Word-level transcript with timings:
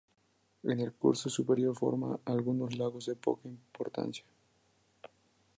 En 0.63 0.79
el 0.79 0.91
curso 0.93 1.29
superior 1.29 1.77
forma 1.77 2.19
algunos 2.25 2.75
lagos 2.75 3.05
de 3.05 3.13
poca 3.13 3.47
importancia. 3.47 4.25